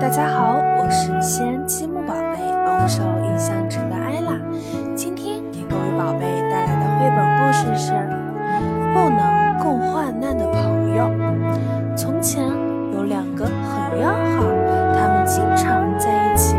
[0.00, 4.38] 大家好，我是西安积木宝贝龙首印象城的艾拉，
[4.94, 7.92] 今天给各位宝贝带来的绘本故事是
[8.94, 11.04] 《不能共患难的朋友》。
[11.96, 12.46] 从前
[12.94, 14.44] 有两个很要好，
[14.94, 16.54] 他们经常在一起，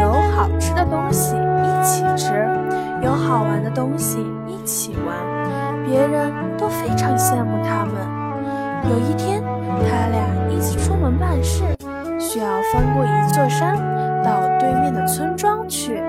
[0.00, 2.48] 有好吃的东西一起吃，
[3.02, 4.18] 有好玩的东西
[4.48, 7.94] 一起玩，别人都非常羡慕他们。
[8.90, 9.42] 有一天，
[9.86, 10.18] 他俩
[10.48, 10.89] 一起出。
[12.72, 13.76] 翻过一座山，
[14.22, 16.02] 到对面的村庄去。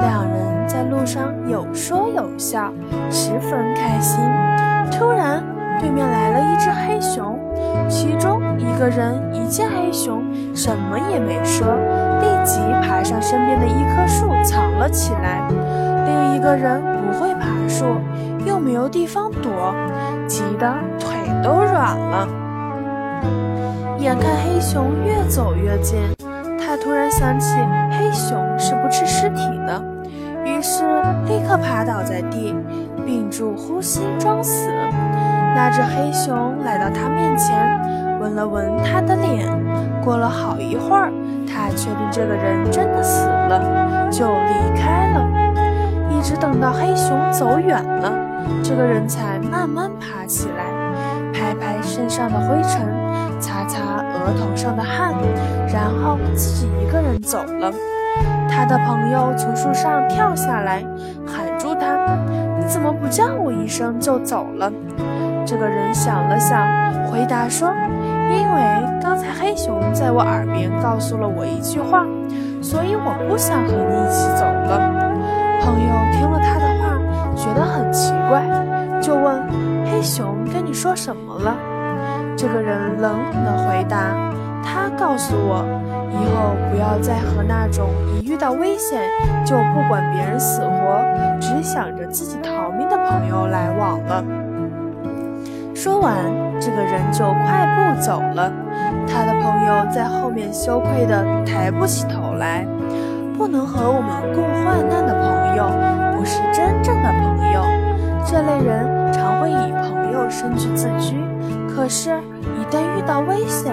[0.00, 2.72] 两人在路上有说有笑，
[3.10, 4.20] 十分开心。
[4.90, 5.42] 突然，
[5.80, 7.38] 对面来了一只黑熊，
[7.88, 10.22] 其中一个人一见黑熊，
[10.54, 11.66] 什么也没说，
[12.20, 15.42] 立即爬上身边的一棵树藏了起来。
[16.06, 17.84] 另一个人不会爬树，
[18.44, 19.74] 又没有地方躲，
[20.28, 22.28] 急得腿都软了。
[23.98, 25.98] 眼看黑熊越走越近，
[26.58, 27.56] 他突然想起
[27.90, 29.82] 黑熊是不吃尸体的，
[30.44, 30.84] 于是
[31.26, 32.54] 立刻爬倒在地，
[33.04, 34.70] 屏住呼吸装死。
[35.54, 37.56] 那只黑熊来到他面前，
[38.20, 39.48] 闻了闻他的脸。
[40.04, 41.10] 过了好一会儿，
[41.48, 45.26] 他确定这个人真的死了，就离开了。
[46.10, 48.12] 一直等到黑熊走远了，
[48.62, 50.64] 这个人才慢慢爬起来，
[51.32, 53.05] 拍拍身上的灰尘。
[53.40, 55.14] 擦擦额头上的汗，
[55.72, 57.72] 然后自己一个人走了。
[58.48, 60.82] 他的朋友从树上跳下来，
[61.26, 62.16] 喊住他
[62.58, 64.72] ：“你怎么不叫我一声就走了？”
[65.44, 66.66] 这个人想了想，
[67.10, 67.68] 回答说
[68.32, 72.06] ：“因为刚才黑熊在我耳边告诉了我一句话，
[72.62, 74.80] 所以我不想和你一起走了。”
[75.60, 76.98] 朋友听了他的话，
[77.36, 78.42] 觉得很奇怪，
[79.02, 79.42] 就问
[79.84, 81.54] ：“黑熊跟你说什么了？”
[82.36, 84.30] 这个人冷冷地回答
[84.62, 85.64] ：“他告诉我，
[86.12, 87.88] 以后不要再和那种
[88.20, 89.00] 一遇到危险
[89.44, 91.02] 就不管别人死活，
[91.40, 94.22] 只想着自己逃命的朋友来往了。”
[95.74, 96.14] 说完，
[96.60, 98.52] 这个人就快步走了。
[99.08, 102.66] 他的朋友在后面羞愧地抬不起头来。
[103.38, 105.68] 不能和我们共患难的朋友，
[106.16, 107.85] 不是真正的朋友。
[108.28, 111.16] 这类人常会以朋友身居自居。
[111.68, 113.72] 可是，一旦遇到危险，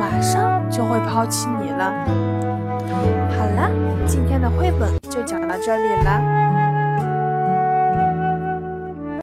[0.00, 1.92] 马上就会抛弃你了。
[3.36, 3.70] 好了，
[4.06, 6.59] 今天的绘本就讲到这里了。